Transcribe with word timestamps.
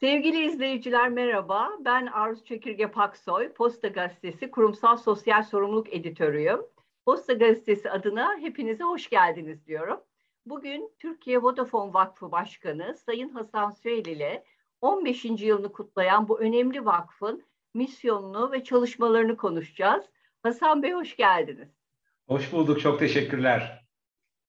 Sevgili 0.00 0.44
izleyiciler 0.44 1.08
merhaba. 1.08 1.70
Ben 1.84 2.06
Arzu 2.06 2.44
Çekirge 2.44 2.86
Paksoy, 2.86 3.52
Posta 3.52 3.88
Gazetesi 3.88 4.50
Kurumsal 4.50 4.96
Sosyal 4.96 5.42
Sorumluluk 5.42 5.94
Editörüyüm. 5.94 6.60
Posta 7.04 7.32
Gazetesi 7.32 7.90
adına 7.90 8.38
hepinize 8.38 8.84
hoş 8.84 9.10
geldiniz 9.10 9.66
diyorum. 9.66 10.00
Bugün 10.46 10.92
Türkiye 10.98 11.42
Vodafone 11.42 11.94
Vakfı 11.94 12.32
Başkanı 12.32 12.96
Sayın 12.96 13.28
Hasan 13.28 13.70
Süheyl 13.70 14.06
ile 14.06 14.44
15. 14.80 15.24
yılını 15.24 15.72
kutlayan 15.72 16.28
bu 16.28 16.40
önemli 16.40 16.84
vakfın 16.84 17.42
misyonunu 17.74 18.52
ve 18.52 18.64
çalışmalarını 18.64 19.36
konuşacağız. 19.36 20.04
Hasan 20.42 20.82
Bey 20.82 20.92
hoş 20.92 21.16
geldiniz. 21.16 21.68
Hoş 22.28 22.52
bulduk, 22.52 22.80
çok 22.80 22.98
teşekkürler. 22.98 23.84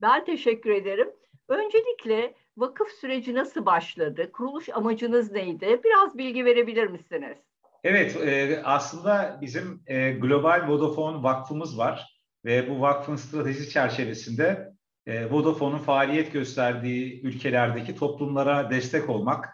Ben 0.02 0.26
teşekkür 0.26 0.70
ederim. 0.72 1.12
Öncelikle 1.48 2.36
vakıf 2.58 2.88
süreci 2.92 3.36
nasıl 3.36 3.66
başladı? 3.66 4.32
Kuruluş 4.32 4.70
amacınız 4.70 5.32
neydi? 5.32 5.82
Biraz 5.84 6.18
bilgi 6.18 6.46
verebilir 6.46 6.88
misiniz? 6.88 7.38
Evet, 7.84 8.16
e, 8.16 8.62
aslında 8.64 9.38
bizim 9.42 9.84
e, 9.88 10.12
Global 10.12 10.68
Vodafone 10.68 11.24
Vakfımız 11.24 11.78
var 11.78 12.22
ve 12.46 12.70
bu 12.70 12.82
vakfın 12.82 13.16
strateji 13.16 13.70
çerçevesinde 13.70 14.72
e, 15.06 15.32
Vodafone'un 15.32 15.78
faaliyet 15.78 16.34
gösterdiği 16.34 17.22
ülkelerdeki 17.22 17.96
toplumlara 17.96 18.70
destek 18.70 19.10
olmak, 19.10 19.50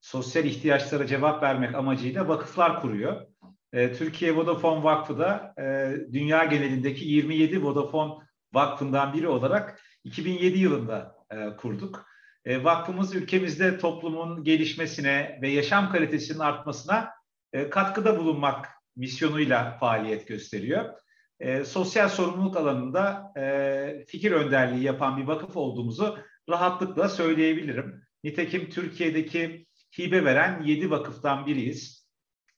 sosyal 0.00 0.44
ihtiyaçlara 0.44 1.06
cevap 1.06 1.42
vermek 1.42 1.74
amacıyla 1.74 2.28
vakıflar 2.28 2.80
kuruyor. 2.80 3.26
E, 3.72 3.92
Türkiye 3.92 4.36
Vodafone 4.36 4.84
Vakfı 4.84 5.18
da 5.18 5.54
e, 5.58 5.92
dünya 6.12 6.44
genelindeki 6.44 7.04
27 7.04 7.62
Vodafone 7.62 8.12
Vakfı'ndan 8.52 9.12
biri 9.12 9.28
olarak 9.28 9.80
2007 10.04 10.58
yılında 10.58 11.16
e, 11.30 11.56
kurduk. 11.56 12.07
E, 12.48 12.64
vakfımız 12.64 13.14
ülkemizde 13.14 13.78
toplumun 13.78 14.44
gelişmesine 14.44 15.38
ve 15.42 15.48
yaşam 15.48 15.92
kalitesinin 15.92 16.38
artmasına 16.38 17.10
e, 17.52 17.70
katkıda 17.70 18.18
bulunmak 18.18 18.68
misyonuyla 18.96 19.76
faaliyet 19.80 20.28
gösteriyor. 20.28 20.84
E, 21.40 21.64
sosyal 21.64 22.08
sorumluluk 22.08 22.56
alanında 22.56 23.32
fikir 24.06 24.32
önderliği 24.32 24.82
yapan 24.82 25.16
bir 25.16 25.24
vakıf 25.24 25.56
olduğumuzu 25.56 26.18
rahatlıkla 26.48 27.08
söyleyebilirim. 27.08 28.02
Nitekim 28.24 28.70
Türkiye'deki 28.70 29.66
hibe 29.98 30.24
veren 30.24 30.62
7 30.62 30.90
vakıftan 30.90 31.46
biriyiz. 31.46 32.08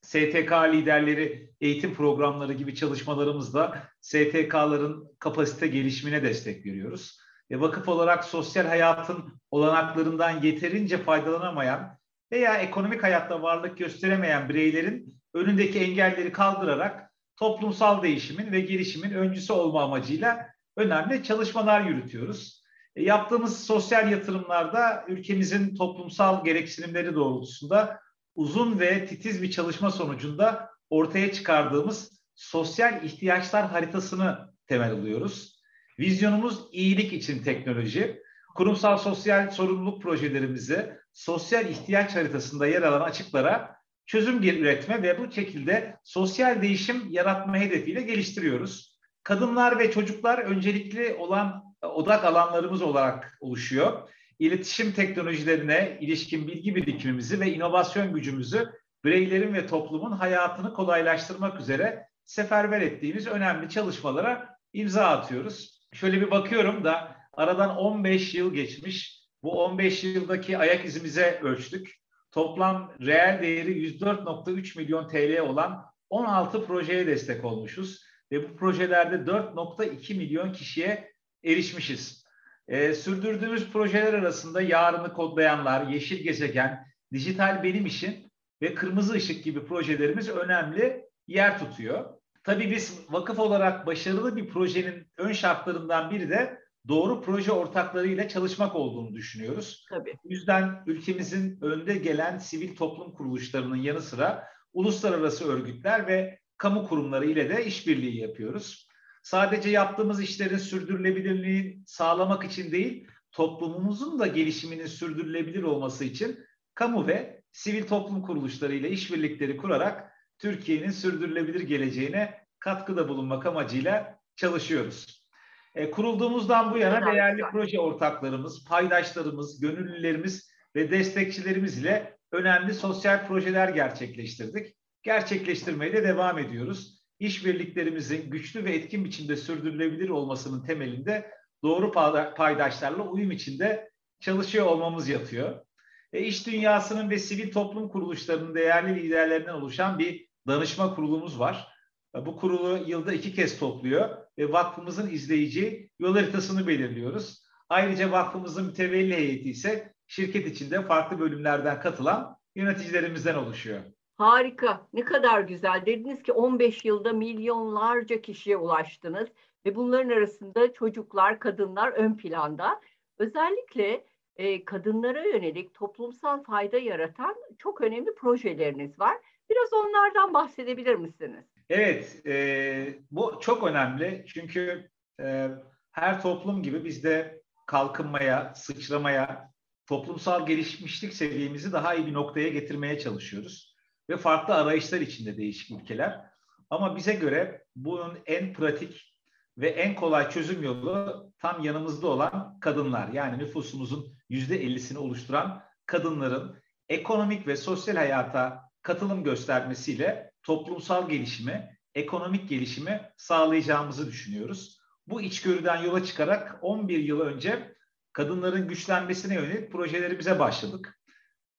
STK 0.01 0.51
liderleri 0.73 1.53
eğitim 1.61 1.93
programları 1.93 2.53
gibi 2.53 2.75
çalışmalarımızla 2.75 3.87
STK'ların 4.01 5.07
kapasite 5.19 5.67
gelişimine 5.67 6.23
destek 6.23 6.65
veriyoruz 6.65 7.20
e, 7.51 7.59
vakıf 7.59 7.87
olarak 7.87 8.25
sosyal 8.25 8.65
hayatın 8.65 9.33
olanaklarından 9.51 10.41
yeterince 10.41 10.97
faydalanamayan 10.97 11.97
veya 12.31 12.57
ekonomik 12.57 13.03
hayatta 13.03 13.41
varlık 13.41 13.77
gösteremeyen 13.77 14.49
bireylerin 14.49 15.15
önündeki 15.33 15.79
engelleri 15.79 16.31
kaldırarak 16.31 17.11
toplumsal 17.35 18.03
değişimin 18.03 18.51
ve 18.51 18.59
gelişimin 18.59 19.11
öncüsü 19.11 19.53
olma 19.53 19.83
amacıyla 19.83 20.47
önemli 20.77 21.23
çalışmalar 21.23 21.81
yürütüyoruz. 21.81 22.63
E, 22.95 23.03
yaptığımız 23.03 23.65
sosyal 23.65 24.11
yatırımlarda 24.11 25.05
ülkemizin 25.07 25.75
toplumsal 25.75 26.43
gereksinimleri 26.43 27.15
doğrultusunda 27.15 27.99
uzun 28.35 28.79
ve 28.79 29.05
titiz 29.05 29.41
bir 29.41 29.51
çalışma 29.51 29.91
sonucunda 29.91 30.69
ortaya 30.89 31.33
çıkardığımız 31.33 32.21
sosyal 32.35 33.03
ihtiyaçlar 33.03 33.69
haritasını 33.69 34.53
temel 34.67 34.91
alıyoruz. 34.91 35.60
Vizyonumuz 35.99 36.59
iyilik 36.71 37.13
için 37.13 37.43
teknoloji. 37.43 38.21
Kurumsal 38.55 38.97
sosyal 38.97 39.51
sorumluluk 39.51 40.01
projelerimizi 40.01 40.93
sosyal 41.13 41.69
ihtiyaç 41.69 42.15
haritasında 42.15 42.67
yer 42.67 42.81
alan 42.81 43.01
açıklara 43.01 43.75
çözüm 44.05 44.43
üretme 44.43 45.01
ve 45.01 45.19
bu 45.19 45.31
şekilde 45.31 45.97
sosyal 46.03 46.61
değişim 46.61 47.07
yaratma 47.09 47.57
hedefiyle 47.57 48.01
geliştiriyoruz. 48.01 48.99
Kadınlar 49.23 49.79
ve 49.79 49.91
çocuklar 49.91 50.37
öncelikli 50.37 51.13
olan 51.13 51.63
odak 51.81 52.25
alanlarımız 52.25 52.81
olarak 52.81 53.37
oluşuyor. 53.41 54.09
İletişim 54.39 54.91
teknolojilerine 54.91 55.97
ilişkin 56.01 56.47
bilgi 56.47 56.75
birikimimizi 56.75 57.39
ve 57.39 57.53
inovasyon 57.53 58.13
gücümüzü 58.13 58.71
bireylerin 59.03 59.53
ve 59.53 59.67
toplumun 59.67 60.11
hayatını 60.11 60.73
kolaylaştırmak 60.73 61.59
üzere 61.59 62.07
seferber 62.25 62.81
ettiğimiz 62.81 63.27
önemli 63.27 63.69
çalışmalara 63.69 64.57
imza 64.73 65.05
atıyoruz 65.05 65.80
şöyle 65.93 66.21
bir 66.21 66.31
bakıyorum 66.31 66.83
da 66.83 67.15
aradan 67.33 67.77
15 67.77 68.35
yıl 68.35 68.53
geçmiş. 68.53 69.21
Bu 69.43 69.63
15 69.63 70.03
yıldaki 70.03 70.57
ayak 70.57 70.85
izimize 70.85 71.39
ölçtük. 71.43 72.01
Toplam 72.31 72.93
reel 73.01 73.41
değeri 73.41 73.87
104.3 73.87 74.77
milyon 74.77 75.07
TL 75.07 75.39
olan 75.39 75.85
16 76.09 76.65
projeye 76.65 77.07
destek 77.07 77.45
olmuşuz. 77.45 78.03
Ve 78.31 78.49
bu 78.49 78.55
projelerde 78.55 79.15
4.2 79.15 80.17
milyon 80.17 80.53
kişiye 80.53 81.11
erişmişiz. 81.43 82.23
Ee, 82.67 82.93
sürdürdüğümüz 82.93 83.71
projeler 83.71 84.13
arasında 84.13 84.61
yarını 84.61 85.13
kodlayanlar, 85.13 85.87
yeşil 85.87 86.23
gezegen, 86.23 86.85
dijital 87.13 87.63
benim 87.63 87.85
işin 87.85 88.31
ve 88.61 88.73
kırmızı 88.73 89.13
ışık 89.13 89.43
gibi 89.43 89.65
projelerimiz 89.65 90.29
önemli 90.29 91.05
yer 91.27 91.59
tutuyor. 91.59 92.20
Tabii 92.43 92.71
biz 92.71 92.99
vakıf 93.09 93.39
olarak 93.39 93.85
başarılı 93.85 94.35
bir 94.35 94.47
projenin 94.47 95.07
ön 95.17 95.33
şartlarından 95.33 96.11
biri 96.11 96.29
de 96.29 96.59
doğru 96.87 97.21
proje 97.21 97.51
ortaklarıyla 97.51 98.27
çalışmak 98.27 98.75
olduğunu 98.75 99.13
düşünüyoruz. 99.13 99.85
Tabii. 99.89 100.13
Bu 100.23 100.31
yüzden 100.31 100.83
ülkemizin 100.87 101.61
önde 101.61 101.97
gelen 101.97 102.37
sivil 102.37 102.75
toplum 102.75 103.13
kuruluşlarının 103.13 103.75
yanı 103.75 104.01
sıra 104.01 104.47
uluslararası 104.73 105.47
örgütler 105.51 106.07
ve 106.07 106.39
kamu 106.57 106.87
kurumları 106.87 107.25
ile 107.25 107.49
de 107.49 107.65
işbirliği 107.65 108.21
yapıyoruz. 108.21 108.87
Sadece 109.23 109.69
yaptığımız 109.69 110.21
işlerin 110.21 110.57
sürdürülebilirliğini 110.57 111.83
sağlamak 111.85 112.43
için 112.43 112.71
değil, 112.71 113.07
toplumumuzun 113.31 114.19
da 114.19 114.27
gelişiminin 114.27 114.85
sürdürülebilir 114.85 115.63
olması 115.63 116.05
için 116.05 116.39
kamu 116.75 117.07
ve 117.07 117.43
sivil 117.51 117.87
toplum 117.87 118.21
kuruluşları 118.21 118.73
ile 118.73 118.89
işbirlikleri 118.89 119.57
kurarak 119.57 120.10
Türkiye'nin 120.41 120.91
sürdürülebilir 120.91 121.61
geleceğine 121.61 122.41
katkıda 122.59 123.09
bulunmak 123.09 123.45
amacıyla 123.45 124.19
çalışıyoruz. 124.35 125.27
E, 125.75 125.91
kurulduğumuzdan 125.91 126.73
bu 126.73 126.77
yana 126.77 127.13
değerli 127.13 127.41
proje 127.51 127.79
ortaklarımız, 127.79 128.65
paydaşlarımız, 128.65 129.59
gönüllülerimiz 129.59 130.51
ve 130.75 130.91
destekçilerimiz 130.91 131.77
ile 131.77 132.17
önemli 132.31 132.73
sosyal 132.73 133.27
projeler 133.27 133.69
gerçekleştirdik. 133.69 134.75
Gerçekleştirmeye 135.03 135.93
de 135.93 136.03
devam 136.03 136.39
ediyoruz. 136.39 137.01
İşbirliklerimizin 137.19 138.31
güçlü 138.31 138.63
ve 138.63 138.75
etkin 138.75 139.05
biçimde 139.05 139.35
sürdürülebilir 139.35 140.09
olmasının 140.09 140.63
temelinde 140.63 141.31
doğru 141.63 141.91
paydaşlarla 142.35 143.03
uyum 143.03 143.31
içinde 143.31 143.91
çalışıyor 144.19 144.65
olmamız 144.65 145.09
yatıyor. 145.09 145.65
E, 146.13 146.21
iş 146.21 146.47
dünyasının 146.47 147.09
ve 147.09 147.19
sivil 147.19 147.51
toplum 147.51 147.89
kuruluşlarının 147.89 148.55
değerli 148.55 149.03
liderlerinden 149.03 149.53
oluşan 149.53 149.99
bir 149.99 150.30
danışma 150.47 150.95
kurulumuz 150.95 151.39
var. 151.39 151.67
Bu 152.15 152.37
kurulu 152.37 152.83
yılda 152.87 153.13
iki 153.13 153.33
kez 153.33 153.59
topluyor 153.59 154.17
ve 154.37 154.51
vakfımızın 154.51 155.09
izleyici 155.09 155.89
yol 155.99 156.15
haritasını 156.15 156.67
belirliyoruz. 156.67 157.43
Ayrıca 157.69 158.11
vakfımızın 158.11 158.65
mütevelli 158.65 159.15
heyeti 159.15 159.49
ise 159.49 159.93
şirket 160.07 160.47
içinde 160.47 160.81
farklı 160.81 161.19
bölümlerden 161.19 161.79
katılan 161.81 162.37
yöneticilerimizden 162.55 163.35
oluşuyor. 163.35 163.81
Harika. 164.17 164.87
Ne 164.93 165.01
kadar 165.03 165.41
güzel. 165.41 165.85
Dediniz 165.85 166.23
ki 166.23 166.31
15 166.31 166.85
yılda 166.85 167.13
milyonlarca 167.13 168.21
kişiye 168.21 168.57
ulaştınız 168.57 169.29
ve 169.65 169.75
bunların 169.75 170.09
arasında 170.09 170.73
çocuklar, 170.73 171.39
kadınlar 171.39 171.91
ön 171.91 172.17
planda. 172.17 172.81
Özellikle 173.17 174.05
e, 174.35 174.65
kadınlara 174.65 175.23
yönelik 175.23 175.73
toplumsal 175.73 176.43
fayda 176.43 176.77
yaratan 176.77 177.35
çok 177.57 177.81
önemli 177.81 178.15
projeleriniz 178.15 178.99
var. 178.99 179.17
Biraz 179.51 179.73
onlardan 179.73 180.33
bahsedebilir 180.33 180.95
misiniz? 180.95 181.45
Evet, 181.69 182.25
e, 182.25 182.99
bu 183.11 183.39
çok 183.41 183.63
önemli 183.63 184.25
çünkü 184.27 184.89
e, 185.21 185.49
her 185.91 186.21
toplum 186.21 186.63
gibi 186.63 186.85
biz 186.85 187.03
de 187.03 187.41
kalkınmaya, 187.67 188.53
sıçramaya, 188.55 189.51
toplumsal 189.85 190.45
gelişmişlik 190.45 191.13
seviyemizi 191.13 191.71
daha 191.71 191.95
iyi 191.95 192.07
bir 192.07 192.13
noktaya 192.13 192.49
getirmeye 192.49 192.99
çalışıyoruz. 192.99 193.75
Ve 194.09 194.17
farklı 194.17 194.55
arayışlar 194.55 195.01
içinde 195.01 195.37
değişik 195.37 195.81
ülkeler. 195.81 196.21
Ama 196.69 196.95
bize 196.95 197.13
göre 197.13 197.65
bunun 197.75 198.19
en 198.25 198.53
pratik 198.53 199.15
ve 199.57 199.69
en 199.69 199.95
kolay 199.95 200.29
çözüm 200.29 200.63
yolu 200.63 201.31
tam 201.39 201.63
yanımızda 201.63 202.07
olan 202.07 202.59
kadınlar. 202.59 203.09
Yani 203.09 203.37
nüfusumuzun 203.37 204.17
yüzde 204.29 204.63
ellisini 204.63 204.97
oluşturan 204.97 205.63
kadınların 205.85 206.57
ekonomik 206.89 207.47
ve 207.47 207.57
sosyal 207.57 207.95
hayata 207.95 208.70
katılım 208.81 209.23
göstermesiyle 209.23 210.31
toplumsal 210.43 211.09
gelişimi, 211.09 211.77
ekonomik 211.95 212.49
gelişimi 212.49 213.01
sağlayacağımızı 213.17 214.07
düşünüyoruz. 214.07 214.81
Bu 215.07 215.21
içgörüden 215.21 215.83
yola 215.83 216.03
çıkarak 216.03 216.59
11 216.61 216.99
yıl 216.99 217.19
önce 217.19 217.75
kadınların 218.13 218.67
güçlenmesine 218.67 219.35
yönelik 219.35 219.71
projelerimize 219.71 220.39
başladık. 220.39 220.97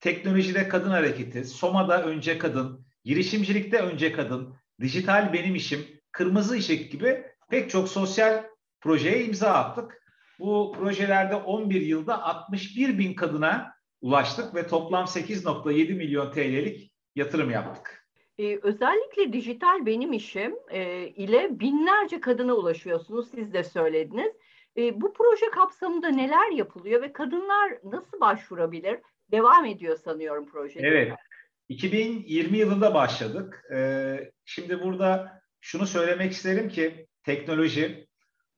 teknolojide 0.00 0.68
kadın 0.68 0.90
hareketi, 0.90 1.44
Soma'da 1.44 2.04
önce 2.04 2.38
kadın, 2.38 2.86
girişimcilikte 3.04 3.78
önce 3.78 4.12
kadın, 4.12 4.54
dijital 4.80 5.32
benim 5.32 5.54
işim, 5.54 5.86
kırmızı 6.12 6.54
ışık 6.54 6.92
gibi 6.92 7.24
pek 7.50 7.70
çok 7.70 7.88
sosyal 7.88 8.44
projeye 8.80 9.24
imza 9.24 9.52
attık. 9.52 10.02
Bu 10.38 10.74
projelerde 10.78 11.34
11 11.34 11.80
yılda 11.80 12.22
61 12.22 12.98
bin 12.98 13.14
kadına 13.14 13.74
ulaştık 14.00 14.54
ve 14.54 14.66
toplam 14.66 15.04
8.7 15.04 15.94
milyon 15.94 16.32
TL'lik 16.32 16.91
yatırım 17.16 17.50
yaptık. 17.50 18.06
Ee, 18.38 18.58
özellikle 18.62 19.32
dijital 19.32 19.86
benim 19.86 20.12
işim 20.12 20.54
e, 20.70 21.08
ile 21.08 21.60
binlerce 21.60 22.20
kadına 22.20 22.54
ulaşıyorsunuz. 22.54 23.30
Siz 23.30 23.52
de 23.52 23.64
söylediniz. 23.64 24.32
E, 24.76 25.00
bu 25.00 25.12
proje 25.12 25.50
kapsamında 25.50 26.08
neler 26.08 26.50
yapılıyor 26.50 27.02
ve 27.02 27.12
kadınlar 27.12 27.78
nasıl 27.84 28.20
başvurabilir? 28.20 28.98
Devam 29.30 29.64
ediyor 29.64 29.96
sanıyorum 29.96 30.46
proje. 30.52 30.80
Evet. 30.82 31.12
2020 31.68 32.58
yılında 32.58 32.94
başladık. 32.94 33.64
Ee, 33.74 34.30
şimdi 34.44 34.82
burada 34.82 35.42
şunu 35.60 35.86
söylemek 35.86 36.32
isterim 36.32 36.68
ki 36.68 37.06
teknoloji 37.24 38.06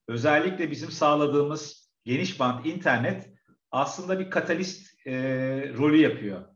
özellikle 0.08 0.70
bizim 0.70 0.90
sağladığımız 0.90 1.90
geniş 2.04 2.40
band 2.40 2.64
internet 2.64 3.30
aslında 3.70 4.18
bir 4.18 4.30
katalist 4.30 5.06
e, 5.06 5.12
rolü 5.78 5.96
yapıyor. 5.96 6.53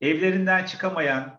Evlerinden 0.00 0.64
çıkamayan, 0.64 1.38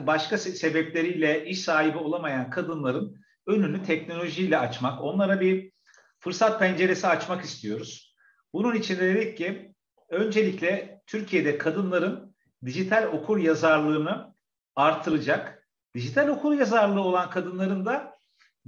başka 0.00 0.38
sebepleriyle 0.38 1.46
iş 1.46 1.60
sahibi 1.60 1.98
olamayan 1.98 2.50
kadınların 2.50 3.22
önünü 3.46 3.82
teknolojiyle 3.82 4.58
açmak, 4.58 5.02
onlara 5.02 5.40
bir 5.40 5.72
fırsat 6.20 6.60
penceresi 6.60 7.06
açmak 7.06 7.44
istiyoruz. 7.44 8.16
Bunun 8.52 8.74
için 8.74 8.96
de 8.96 9.14
dedik 9.14 9.36
ki 9.38 9.74
öncelikle 10.08 11.00
Türkiye'de 11.06 11.58
kadınların 11.58 12.34
dijital 12.64 13.04
okur 13.04 13.38
yazarlığını 13.38 14.34
artıracak, 14.76 15.68
dijital 15.94 16.28
okur 16.28 16.54
yazarlığı 16.54 17.00
olan 17.00 17.30
kadınların 17.30 17.86
da 17.86 18.16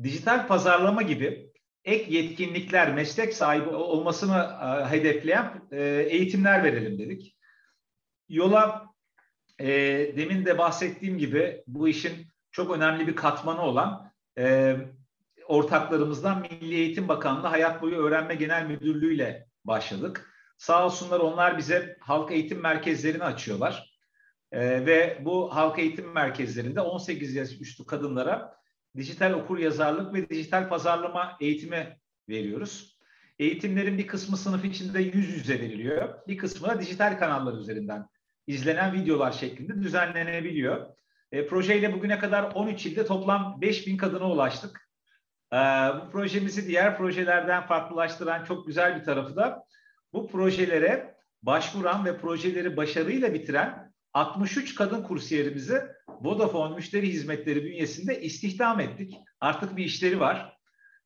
dijital 0.03 0.47
pazarlama 0.47 1.03
gibi 1.03 1.53
ek 1.85 2.15
yetkinlikler, 2.15 2.95
meslek 2.95 3.35
sahibi 3.35 3.69
olmasını 3.69 4.51
hedefleyen 4.91 5.63
e, 5.73 5.83
eğitimler 6.11 6.65
verelim 6.65 6.99
dedik. 6.99 7.34
Yola 8.35 8.95
e, 9.61 9.67
demin 10.17 10.47
de 10.47 10.59
bahsettiğim 10.59 11.19
gibi 11.19 11.63
bu 11.67 11.89
işin 11.89 12.27
çok 12.53 12.77
önemli 12.77 13.07
bir 13.07 13.17
katmanı 13.17 13.63
olan 13.63 14.13
e, 14.39 14.77
ortaklarımızdan 15.47 16.41
Milli 16.41 16.75
Eğitim 16.75 17.09
Bakanlığı 17.09 17.47
Hayat 17.47 17.83
Boyu 17.83 17.97
Öğrenme 17.97 18.35
Genel 18.35 18.67
Müdürlüğü 18.67 19.15
ile 19.15 19.47
başladık. 19.65 20.31
Sağ 20.59 20.87
olsunlar 20.87 21.21
onlar 21.21 21.59
bize 21.59 21.97
halk 22.01 22.33
eğitim 22.33 22.61
merkezlerini 22.61 23.25
açıyorlar. 23.25 23.99
E, 24.53 24.87
ve 24.87 25.19
bu 25.25 25.55
halk 25.55 25.79
eğitim 25.79 26.13
merkezlerinde 26.13 26.81
18 26.81 27.35
yaş 27.35 27.61
üstü 27.61 27.87
kadınlara 27.87 28.57
dijital 28.97 29.33
okur 29.33 29.59
yazarlık 29.59 30.15
ve 30.15 30.29
dijital 30.29 30.69
pazarlama 30.69 31.37
eğitimi 31.41 31.99
veriyoruz. 32.29 32.99
Eğitimlerin 33.39 33.99
bir 33.99 34.07
kısmı 34.07 34.37
sınıf 34.37 34.65
içinde 34.65 35.01
yüz 35.01 35.37
yüze 35.37 35.61
veriliyor. 35.61 36.15
Bir 36.29 36.39
kısmı 36.39 36.69
da 36.69 36.81
dijital 36.81 37.19
kanallar 37.19 37.59
üzerinden 37.59 38.07
izlenen 38.47 38.93
videolar 38.93 39.33
şeklinde 39.33 39.83
düzenlenebiliyor. 39.83 40.87
E, 41.33 41.47
projeyle 41.47 41.93
bugüne 41.93 42.19
kadar 42.19 42.43
13 42.43 42.87
ilde 42.87 43.07
toplam 43.07 43.61
5000 43.61 43.97
kadına 43.97 44.31
ulaştık. 44.31 44.91
E, 45.53 45.57
bu 45.57 46.11
projemizi 46.13 46.69
diğer 46.69 46.97
projelerden 46.99 47.67
farklılaştıran 47.67 48.45
çok 48.45 48.67
güzel 48.67 49.01
bir 49.01 49.05
tarafı 49.05 49.37
da 49.37 49.65
bu 50.13 50.29
projelere 50.29 51.15
başvuran 51.43 52.05
ve 52.05 52.19
projeleri 52.19 52.77
başarıyla 52.77 53.35
bitiren 53.35 53.93
63 54.13 54.75
kadın 54.75 55.03
kursiyerimizi 55.03 55.83
Vodafone 56.09 56.75
müşteri 56.75 57.09
hizmetleri 57.09 57.65
bünyesinde 57.65 58.21
istihdam 58.21 58.81
ettik. 58.81 59.15
Artık 59.41 59.77
bir 59.77 59.85
işleri 59.85 60.21
var. 60.21 60.57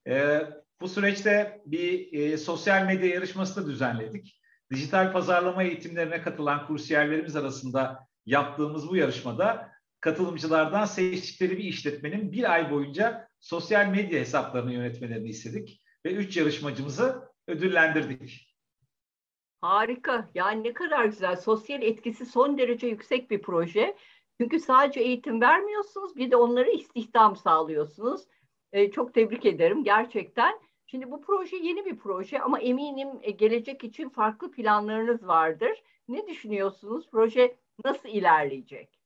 E, 0.08 0.40
bu 0.80 0.88
süreçte 0.88 1.62
bir 1.66 2.12
e, 2.12 2.36
sosyal 2.36 2.86
medya 2.86 3.08
yarışması 3.08 3.62
da 3.62 3.68
düzenledik. 3.68 4.40
Dijital 4.70 5.12
pazarlama 5.12 5.62
eğitimlerine 5.62 6.22
katılan 6.22 6.66
kursiyerlerimiz 6.66 7.36
arasında 7.36 8.08
yaptığımız 8.26 8.88
bu 8.88 8.96
yarışmada 8.96 9.72
katılımcılardan 10.00 10.84
seçtikleri 10.84 11.58
bir 11.58 11.64
işletmenin 11.64 12.32
bir 12.32 12.52
ay 12.52 12.70
boyunca 12.70 13.28
sosyal 13.40 13.86
medya 13.86 14.20
hesaplarını 14.20 14.72
yönetmelerini 14.72 15.28
istedik 15.28 15.82
ve 16.04 16.12
üç 16.12 16.36
yarışmacımızı 16.36 17.28
ödüllendirdik. 17.46 18.48
Harika. 19.60 20.28
Yani 20.34 20.64
ne 20.64 20.72
kadar 20.72 21.04
güzel. 21.04 21.36
Sosyal 21.36 21.82
etkisi 21.82 22.26
son 22.26 22.58
derece 22.58 22.86
yüksek 22.86 23.30
bir 23.30 23.42
proje. 23.42 23.96
Çünkü 24.40 24.60
sadece 24.60 25.00
eğitim 25.00 25.40
vermiyorsunuz, 25.40 26.16
bir 26.16 26.30
de 26.30 26.36
onlara 26.36 26.70
istihdam 26.70 27.36
sağlıyorsunuz. 27.36 28.22
Ee, 28.72 28.90
çok 28.90 29.14
tebrik 29.14 29.46
ederim 29.46 29.84
gerçekten. 29.84 30.60
Şimdi 30.90 31.10
bu 31.10 31.20
proje 31.20 31.56
yeni 31.56 31.84
bir 31.84 31.96
proje 31.96 32.40
ama 32.40 32.60
eminim 32.60 33.08
e, 33.22 33.30
gelecek 33.30 33.84
için 33.84 34.08
farklı 34.08 34.50
planlarınız 34.50 35.26
vardır. 35.26 35.70
Ne 36.08 36.26
düşünüyorsunuz? 36.26 37.08
Proje 37.10 37.56
nasıl 37.84 38.08
ilerleyecek? 38.08 38.98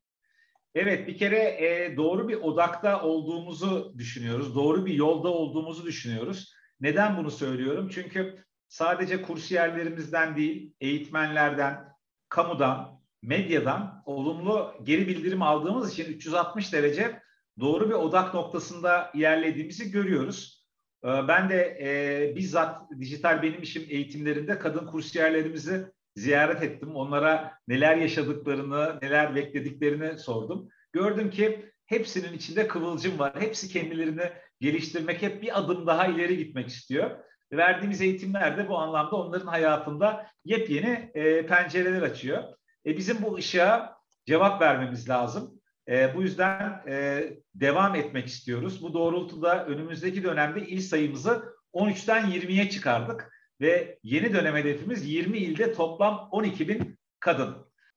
Evet 0.75 1.09
bir 1.09 1.19
kere 1.19 1.37
e, 1.39 1.97
doğru 1.97 2.29
bir 2.29 2.35
odakta 2.35 3.03
olduğumuzu 3.03 3.95
düşünüyoruz. 3.99 4.55
Doğru 4.55 4.87
bir 4.87 4.95
yolda 4.95 5.29
olduğumuzu 5.29 5.87
düşünüyoruz. 5.87 6.53
Neden 6.81 7.17
bunu 7.17 7.31
söylüyorum? 7.31 7.89
Çünkü 7.95 8.45
sadece 8.69 9.23
kursiyerlerimizden 9.23 10.37
değil, 10.37 10.75
eğitmenlerden, 10.81 11.89
kamudan, 12.29 13.01
medyadan 13.23 14.03
olumlu 14.07 14.75
geri 14.83 15.09
bildirim 15.09 15.43
aldığımız 15.43 15.93
için 15.93 16.13
360 16.13 16.73
derece 16.73 17.23
doğru 17.61 17.89
bir 17.89 17.95
odak 17.95 18.35
noktasında 18.35 19.11
ilerlediğimizi 19.15 19.91
görüyoruz. 19.91 20.62
Ee, 21.05 21.29
ben 21.29 21.51
de 21.51 21.79
e, 21.81 22.37
bizzat 22.37 22.91
dijital 23.01 23.43
benim 23.43 23.63
işim 23.63 23.87
eğitimlerinde 23.89 24.59
kadın 24.59 24.87
kursiyerlerimizi 24.87 25.87
ziyaret 26.17 26.63
ettim. 26.63 26.97
Onlara 26.97 27.59
neler 27.69 27.97
yaşadıklarını, 27.97 28.99
neler 29.03 29.35
beklediklerini 29.35 30.19
sordum. 30.19 30.69
Gördüm 30.93 31.31
ki 31.31 31.71
hepsinin 31.87 32.33
içinde 32.33 32.69
kıvılcım 32.69 33.19
var. 33.19 33.33
Hepsi 33.39 33.69
kendilerini 33.69 34.33
geliştirmek, 34.61 35.23
hep 35.23 35.43
bir 35.43 35.59
adım 35.59 35.87
daha 35.87 36.07
ileri 36.07 36.37
gitmek 36.37 36.69
istiyor. 36.69 37.11
Verdiğimiz 37.53 38.01
eğitimler 38.01 38.57
de 38.57 38.69
bu 38.69 38.79
anlamda 38.79 39.17
onların 39.17 39.47
hayatında 39.47 40.27
yepyeni 40.45 41.11
e, 41.15 41.47
pencereler 41.47 42.03
açıyor. 42.03 42.43
E, 42.87 42.97
bizim 42.97 43.23
bu 43.23 43.37
ışığa 43.37 43.97
cevap 44.27 44.61
vermemiz 44.61 45.09
lazım. 45.09 45.62
E, 45.89 46.15
bu 46.15 46.23
yüzden 46.23 46.83
e, 46.89 47.25
devam 47.55 47.95
etmek 47.95 48.27
istiyoruz. 48.27 48.83
Bu 48.83 48.95
doğrultuda 48.95 49.67
önümüzdeki 49.67 50.25
dönemde 50.25 50.67
il 50.67 50.81
sayımızı 50.81 51.55
13'ten 51.75 52.31
20'ye 52.31 52.71
çıkardık 52.71 53.33
ve 53.61 53.99
yeni 54.03 54.35
dönem 54.35 54.57
hedefimiz 54.57 55.09
20 55.09 55.39
ilde 55.39 55.73
toplam 55.73 56.29
12 56.31 56.69
bin 56.69 56.99
kadın. 57.21 57.57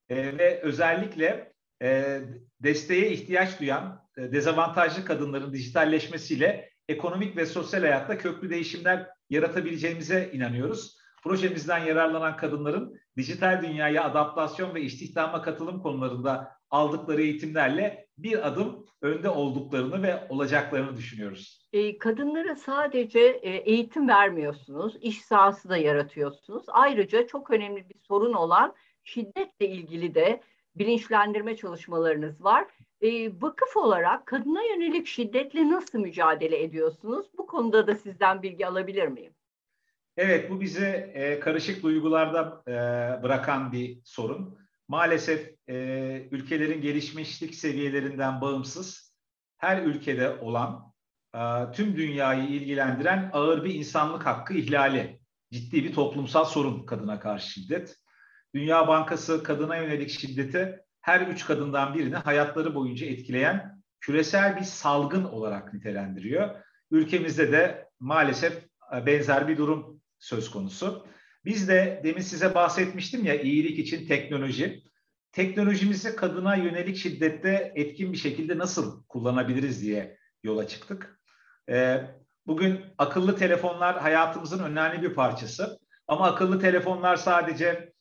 E, 0.09 0.37
ve 0.37 0.61
özellikle 0.61 1.53
e, 1.81 2.19
desteğe 2.59 3.11
ihtiyaç 3.11 3.59
duyan 3.59 4.05
e, 4.17 4.31
dezavantajlı 4.31 5.05
kadınların 5.05 5.53
dijitalleşmesiyle 5.53 6.69
ekonomik 6.87 7.37
ve 7.37 7.45
sosyal 7.45 7.81
hayatta 7.81 8.17
köklü 8.17 8.49
değişimler 8.49 9.07
yaratabileceğimize 9.29 10.29
inanıyoruz. 10.33 10.97
Projemizden 11.23 11.79
yararlanan 11.79 12.37
kadınların 12.37 12.99
dijital 13.17 13.61
dünyaya 13.61 14.03
adaptasyon 14.03 14.75
ve 14.75 14.81
istihdama 14.81 15.41
katılım 15.41 15.81
konularında 15.81 16.54
aldıkları 16.69 17.21
eğitimlerle 17.21 18.07
bir 18.17 18.47
adım 18.47 18.85
önde 19.01 19.29
olduklarını 19.29 20.03
ve 20.03 20.27
olacaklarını 20.29 20.97
düşünüyoruz. 20.97 21.67
E, 21.73 21.97
kadınlara 21.97 22.55
sadece 22.55 23.19
e, 23.19 23.49
eğitim 23.49 24.07
vermiyorsunuz, 24.07 24.97
iş 25.01 25.21
sahası 25.21 25.69
da 25.69 25.77
yaratıyorsunuz. 25.77 26.65
Ayrıca 26.67 27.27
çok 27.27 27.51
önemli 27.51 27.89
bir 27.89 27.95
sorun 28.07 28.33
olan 28.33 28.75
şiddetle 29.03 29.67
ilgili 29.67 30.15
de 30.15 30.41
bilinçlendirme 30.75 31.55
çalışmalarınız 31.55 32.43
var. 32.43 32.67
E, 33.01 33.41
vakıf 33.41 33.77
olarak 33.77 34.25
kadına 34.25 34.63
yönelik 34.63 35.07
şiddetle 35.07 35.71
nasıl 35.71 35.99
mücadele 35.99 36.63
ediyorsunuz? 36.63 37.27
Bu 37.37 37.47
konuda 37.47 37.87
da 37.87 37.95
sizden 37.95 38.41
bilgi 38.41 38.67
alabilir 38.67 39.07
miyim? 39.07 39.33
Evet, 40.17 40.51
bu 40.51 40.61
bizi 40.61 41.13
karışık 41.41 41.83
duygularda 41.83 42.63
bırakan 43.23 43.71
bir 43.71 43.99
sorun. 44.03 44.64
Maalesef 44.87 45.51
e, 45.67 45.75
ülkelerin 46.31 46.81
gelişmişlik 46.81 47.55
seviyelerinden 47.55 48.41
bağımsız 48.41 49.13
her 49.57 49.83
ülkede 49.83 50.29
olan 50.29 50.93
e, 51.35 51.39
tüm 51.71 51.97
dünyayı 51.97 52.47
ilgilendiren 52.49 53.29
ağır 53.33 53.63
bir 53.63 53.73
insanlık 53.73 54.25
hakkı 54.25 54.53
ihlali, 54.53 55.19
ciddi 55.51 55.83
bir 55.83 55.93
toplumsal 55.93 56.45
sorun 56.45 56.85
kadına 56.85 57.19
karşı 57.19 57.49
şiddet. 57.49 57.95
Dünya 58.55 58.87
Bankası 58.87 59.43
kadına 59.43 59.77
yönelik 59.77 60.09
şiddeti 60.09 60.79
her 61.01 61.27
üç 61.27 61.45
kadından 61.45 61.93
birini 61.93 62.15
hayatları 62.15 62.75
boyunca 62.75 63.07
etkileyen 63.07 63.81
küresel 63.99 64.57
bir 64.57 64.63
salgın 64.63 65.23
olarak 65.23 65.73
nitelendiriyor. 65.73 66.49
Ülkemizde 66.91 67.51
de 67.51 67.89
maalesef 67.99 68.65
e, 68.95 69.05
benzer 69.05 69.47
bir 69.47 69.57
durum 69.57 70.01
söz 70.19 70.51
konusu. 70.51 71.07
Biz 71.45 71.67
de 71.67 72.01
demin 72.03 72.21
size 72.21 72.55
bahsetmiştim 72.55 73.25
ya 73.25 73.41
iyilik 73.41 73.79
için 73.79 74.07
teknoloji. 74.07 74.83
Teknolojimizi 75.31 76.15
kadına 76.15 76.55
yönelik 76.55 76.97
şiddette 76.97 77.71
etkin 77.75 78.13
bir 78.13 78.17
şekilde 78.17 78.57
nasıl 78.57 79.03
kullanabiliriz 79.03 79.81
diye 79.81 80.17
yola 80.43 80.67
çıktık. 80.67 81.19
Ee, 81.69 82.01
bugün 82.47 82.81
akıllı 82.97 83.35
telefonlar 83.35 83.99
hayatımızın 83.99 84.63
önemli 84.63 85.01
bir 85.01 85.13
parçası. 85.13 85.79
Ama 86.07 86.25
akıllı 86.25 86.59
telefonlar 86.59 87.15
sadece 87.15 87.93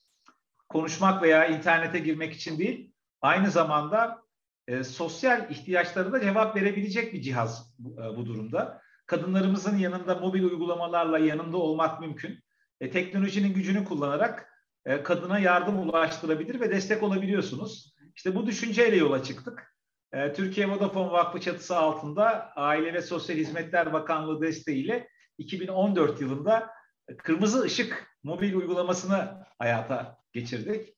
konuşmak 0.68 1.22
veya 1.22 1.46
internete 1.46 1.98
girmek 1.98 2.34
için 2.34 2.58
değil, 2.58 2.92
aynı 3.20 3.50
zamanda 3.50 4.22
e, 4.68 4.84
sosyal 4.84 5.50
ihtiyaçlara 5.50 6.12
da 6.12 6.20
cevap 6.20 6.56
verebilecek 6.56 7.12
bir 7.12 7.22
cihaz 7.22 7.74
bu, 7.78 8.02
e, 8.02 8.16
bu 8.16 8.26
durumda. 8.26 8.80
Kadınlarımızın 9.06 9.78
yanında 9.78 10.14
mobil 10.14 10.42
uygulamalarla 10.42 11.18
yanında 11.18 11.56
olmak 11.56 12.00
mümkün. 12.00 12.43
E, 12.80 12.90
teknolojinin 12.90 13.54
gücünü 13.54 13.84
kullanarak 13.84 14.50
e, 14.86 15.02
kadına 15.02 15.38
yardım 15.38 15.78
ulaştırabilir 15.78 16.60
ve 16.60 16.70
destek 16.70 17.02
olabiliyorsunuz. 17.02 17.94
İşte 18.16 18.34
bu 18.34 18.46
düşünceyle 18.46 18.96
yola 18.96 19.22
çıktık. 19.22 19.74
E, 20.12 20.32
Türkiye 20.32 20.70
Vodafone 20.70 21.12
Vakfı 21.12 21.40
çatısı 21.40 21.76
altında 21.76 22.52
Aile 22.56 22.94
ve 22.94 23.02
Sosyal 23.02 23.36
Hizmetler 23.36 23.92
Bakanlığı 23.92 24.42
desteğiyle 24.42 25.08
2014 25.38 26.20
yılında 26.20 26.70
Kırmızı 27.18 27.66
Işık 27.66 28.06
mobil 28.22 28.54
uygulamasını 28.54 29.46
hayata 29.58 30.18
geçirdik. 30.32 30.94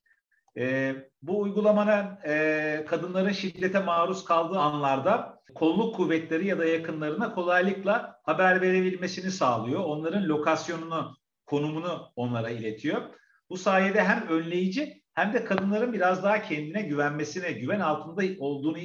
E, 0.57 0.95
bu 1.21 1.39
uygulamanın 1.41 2.17
e, 2.25 2.85
kadınların 2.89 3.31
şiddete 3.31 3.79
maruz 3.79 4.25
kaldığı 4.25 4.59
anlarda 4.59 5.39
kolluk 5.55 5.95
kuvvetleri 5.95 6.47
ya 6.47 6.59
da 6.59 6.65
yakınlarına 6.65 7.33
kolaylıkla 7.33 8.19
haber 8.23 8.61
verebilmesini 8.61 9.31
sağlıyor. 9.31 9.83
Onların 9.83 10.23
lokasyonunu, 10.23 11.17
konumunu 11.47 12.11
onlara 12.15 12.49
iletiyor. 12.49 13.01
Bu 13.49 13.57
sayede 13.57 14.03
hem 14.03 14.27
önleyici 14.27 15.03
hem 15.13 15.33
de 15.33 15.45
kadınların 15.45 15.93
biraz 15.93 16.23
daha 16.23 16.41
kendine 16.41 16.81
güvenmesine, 16.81 17.51
güven 17.51 17.79
altında 17.79 18.43
olduğunu 18.43 18.77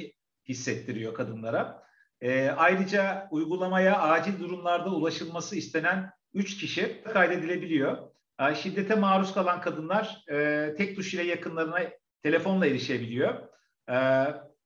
hissettiriyor 0.47 1.13
kadınlara. 1.13 1.83
E, 2.21 2.49
ayrıca 2.49 3.27
uygulamaya 3.31 4.01
acil 4.01 4.39
durumlarda 4.39 4.89
ulaşılması 4.89 5.55
istenen 5.55 6.11
3 6.33 6.57
kişi 6.57 7.03
kaydedilebiliyor. 7.13 7.97
E, 8.39 8.55
şiddete 8.55 8.95
maruz 8.95 9.33
kalan 9.33 9.61
kadınlar 9.61 10.23
e, 10.31 10.69
tek 10.77 10.95
tuş 10.95 11.13
ile 11.13 11.23
yakınlarına 11.23 11.79
telefonla 12.23 12.65
erişebiliyor. 12.65 13.33
E, 13.89 13.97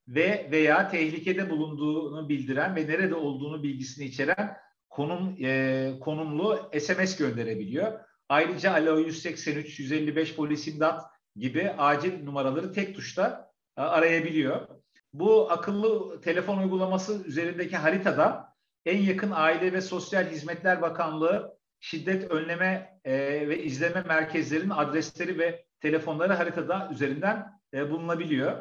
ve 0.07 0.47
veya 0.51 0.89
tehlikede 0.89 1.49
bulunduğunu 1.49 2.29
bildiren 2.29 2.75
ve 2.75 2.87
nerede 2.87 3.15
olduğunu 3.15 3.63
bilgisini 3.63 4.05
içeren 4.05 4.57
konum 4.97 5.37
e, 5.43 5.93
konumlu 6.01 6.71
SMS 6.79 7.17
gönderebiliyor. 7.17 7.99
Ayrıca 8.29 8.71
Alo 8.71 8.97
183, 8.97 9.79
155 9.79 10.35
polis 10.35 10.67
imdat 10.67 11.05
gibi 11.35 11.71
acil 11.77 12.23
numaraları 12.23 12.73
tek 12.73 12.95
tuşta 12.95 13.51
e, 13.77 13.81
arayabiliyor. 13.81 14.67
Bu 15.13 15.51
akıllı 15.51 16.21
telefon 16.21 16.57
uygulaması 16.57 17.23
üzerindeki 17.25 17.77
haritada 17.77 18.53
en 18.85 19.01
yakın 19.01 19.31
Aile 19.31 19.73
ve 19.73 19.81
Sosyal 19.81 20.25
Hizmetler 20.25 20.81
Bakanlığı 20.81 21.57
şiddet 21.79 22.31
önleme 22.31 22.99
e, 23.05 23.13
ve 23.49 23.63
izleme 23.63 24.01
merkezlerinin 24.01 24.69
adresleri 24.69 25.39
ve 25.39 25.65
telefonları 25.79 26.33
haritada 26.33 26.89
üzerinden 26.91 27.59
e, 27.73 27.89
bulunabiliyor. 27.89 28.57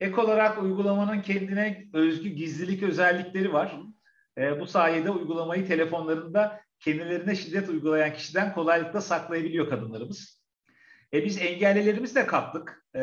Ek 0.00 0.20
olarak 0.20 0.62
uygulamanın 0.62 1.22
kendine 1.22 1.86
özgü 1.92 2.28
gizlilik 2.28 2.82
özellikleri 2.82 3.52
var. 3.52 3.76
E, 4.38 4.60
bu 4.60 4.66
sayede 4.66 5.10
uygulamayı 5.10 5.66
telefonlarında 5.66 6.60
kendilerine 6.80 7.36
şiddet 7.36 7.68
uygulayan 7.68 8.14
kişiden 8.14 8.54
kolaylıkla 8.54 9.00
saklayabiliyor 9.00 9.70
kadınlarımız. 9.70 10.42
E, 11.14 11.24
biz 11.24 11.38
engellilerimiz 11.38 12.16
de 12.16 12.26
kattık 12.26 12.84
e, 12.96 13.00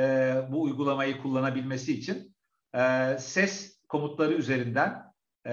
bu 0.49 0.61
uygulamayı 0.61 1.21
kullanabilmesi 1.21 1.93
için. 1.93 2.35
E, 2.75 3.15
ses 3.19 3.79
komutları 3.87 4.33
üzerinden 4.33 5.03
e, 5.47 5.51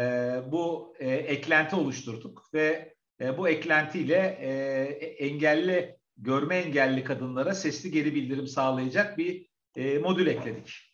bu 0.52 0.94
e, 0.98 1.10
eklenti 1.10 1.76
oluşturduk 1.76 2.54
ve 2.54 2.94
e, 3.20 3.38
bu 3.38 3.48
eklentiyle 3.48 4.38
e, 4.40 4.50
engelli, 5.26 5.96
görme 6.16 6.56
engelli 6.56 7.04
kadınlara 7.04 7.54
sesli 7.54 7.90
geri 7.90 8.14
bildirim 8.14 8.46
sağlayacak 8.46 9.18
bir 9.18 9.46
e, 9.76 9.98
modül 9.98 10.26
ekledik. 10.26 10.85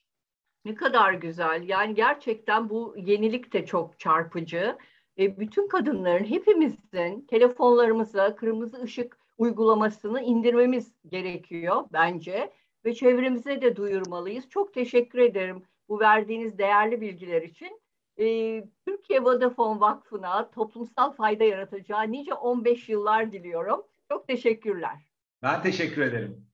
Ne 0.64 0.74
kadar 0.74 1.12
güzel. 1.12 1.68
Yani 1.68 1.94
gerçekten 1.94 2.70
bu 2.70 2.94
yenilik 2.98 3.52
de 3.52 3.66
çok 3.66 3.98
çarpıcı. 3.98 4.76
E, 5.18 5.38
bütün 5.38 5.68
kadınların, 5.68 6.24
hepimizin 6.24 7.26
telefonlarımıza 7.26 8.36
kırmızı 8.36 8.82
ışık 8.82 9.18
uygulamasını 9.38 10.20
indirmemiz 10.22 10.92
gerekiyor 11.06 11.84
bence 11.92 12.52
ve 12.84 12.94
çevremize 12.94 13.62
de 13.62 13.76
duyurmalıyız. 13.76 14.48
Çok 14.48 14.74
teşekkür 14.74 15.18
ederim 15.18 15.62
bu 15.88 16.00
verdiğiniz 16.00 16.58
değerli 16.58 17.00
bilgiler 17.00 17.42
için. 17.42 17.80
Ee, 18.18 18.64
Türkiye 18.86 19.24
Vodafone 19.24 19.80
Vakfı'na 19.80 20.50
toplumsal 20.50 21.12
fayda 21.12 21.44
yaratacağı 21.44 22.12
nice 22.12 22.34
15 22.34 22.88
yıllar 22.88 23.32
diliyorum. 23.32 23.82
Çok 24.08 24.28
teşekkürler. 24.28 24.96
Ben 25.42 25.62
teşekkür 25.62 26.02
ederim. 26.02 26.51